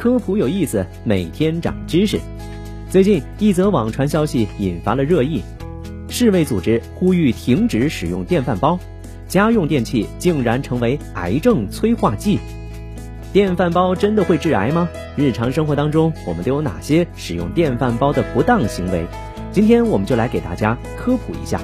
[0.00, 2.18] 科普有意思，每天长知识。
[2.88, 5.42] 最近一则网传消息引发了热议，
[6.08, 8.78] 世卫组织呼吁停止使用电饭煲，
[9.28, 12.38] 家用电器竟然成为癌症催化剂。
[13.30, 14.88] 电饭煲真的会致癌吗？
[15.16, 19.04] 日常生活当中我们都有哪些使用电饭煲的不当行为？
[19.52, 21.60] 今天我们就来给大家科普一下。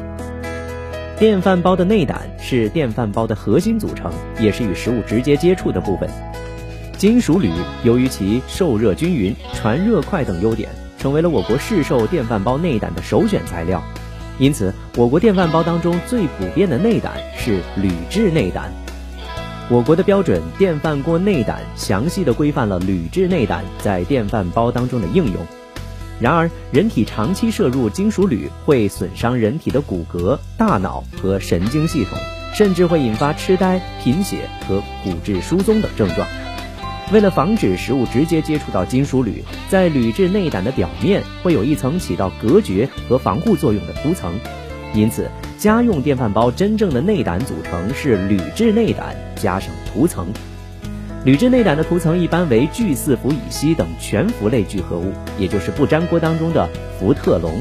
[1.18, 6.10] 电饭煲的内胆是电饭煲的核心组成，也是与食物直接接触的部分。
[6.98, 7.52] 金属铝
[7.84, 13.82] 由于其受热均匀、传热快等优点，成为了我国市售电饭煲内胆的首选材料。
[14.38, 18.72] 因此，我国电饭煲当中最普遍的内胆是铝制内胆。
[19.68, 25.36] 我国的标准电饭锅内胆详细的规范了铝制内胆在电饭煲当中的应用。
[26.18, 32.16] 然而，人体长期摄入金属铝会损伤人体的骨骼、大脑和神经系统，
[32.54, 36.26] 甚至会引发痴呆、贫血和骨质疏松等症状。
[37.12, 44.34] 为了防止食物直接接触到金属铝，在铝制内胆的表面会有一层起到隔绝和防护作用的涂层。
[44.92, 50.26] 因此，家用电饭煲真正的内胆组成是铝制内胆加上涂层。
[51.24, 56.68] 铝制内胆的涂层一般为聚四氟乙烯等全氟类聚合物，也就是不粘锅当中的
[56.98, 57.52] 福特龙。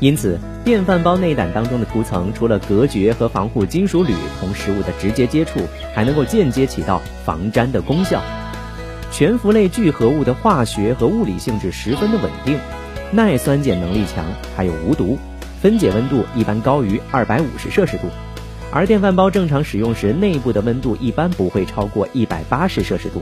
[0.00, 5.60] 因此，电饭煲内胆当中的涂层除了隔绝和防护金属铝同食物的直接接触，
[5.94, 8.22] 还能够间接起到防粘的功效。
[9.12, 12.58] 全氟类聚合物的化学和物理性质十分的稳定，
[13.12, 14.24] 耐酸碱能力强，
[14.56, 15.18] 还有无毒，
[15.60, 18.04] 分解温度一般高于二百五十摄氏度。
[18.72, 23.20] 而电饭煲正常使用时，内部的温度一般不会超过一百八十摄氏度，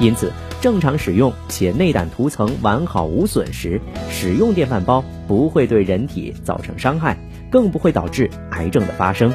[0.00, 7.18] 因此正常使用且内胆涂层完好无损时，使用电饭煲不会对人体造成伤害，
[7.50, 9.34] 更不会导致癌症的发生。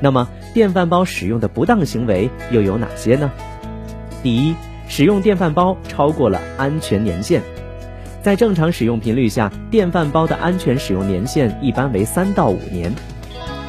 [0.00, 3.32] 那么，电饭煲使用的不当行为又有哪些呢？
[4.22, 4.54] 第一，
[4.94, 7.40] 使用电饭煲超过了安全年限，
[8.22, 12.92] 在正常使用频率下，电饭煲的安全使用年限一般为三到五年。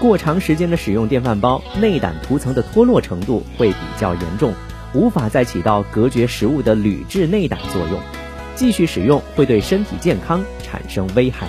[0.02, 4.54] 过长时间的使用电饭煲，内胆涂层的脱落程度会比较严重，
[4.94, 7.98] 无法再起到隔绝食物的铝制内胆作用，
[8.56, 11.48] 继续使用会对身体健康产生危害。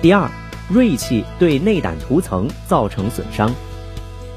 [0.00, 0.30] 第二，
[0.68, 3.52] 锐器对内胆涂层造成损伤，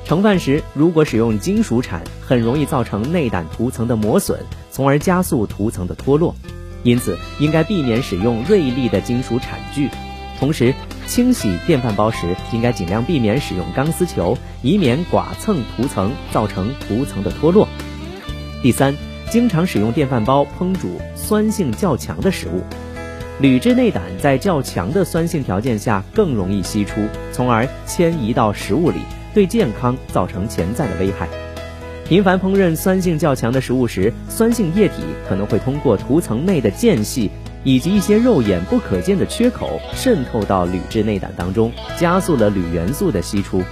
[0.05, 4.37] 盛饭时如果使用金属铲，很容易造成内胆涂层的磨损，
[4.69, 6.35] 从而加速涂层的脱落，
[6.83, 9.89] 因此应该避免使用锐利的金属铲具。
[10.39, 10.73] 同时，
[11.07, 17.65] 清洗电饭煲时，应该尽量避免使用钢丝球，以免剐蹭涂层，造成涂层的脱落。
[18.61, 18.93] 第三，
[19.31, 22.61] 经常使用电饭煲烹煮酸性较强的食物，
[23.39, 28.99] 铝制内胆在较强的酸性条件下更容易析出，从而迁移到食物里，
[29.33, 31.27] 对健康造成潜在的危害。
[32.05, 37.29] 频繁烹饪酸性较强的食物时，酸性液体可能会通过涂层内的间隙。
[37.65, 43.63] 以及一些肉眼不可见的缺口渗透到铝制内胆当中，加速了铝元素的析出。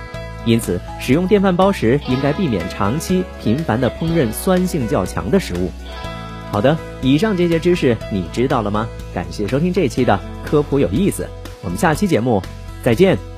[0.46, 5.70] 因此，使用电饭煲时应该避免长期频繁的烹饪酸性较强的食物。
[6.52, 8.88] 好的，以上这些知识你知道了吗？
[9.14, 11.28] 感谢收听这期的科普有意思，
[11.62, 12.42] 我们下期节目
[12.84, 13.31] 再见。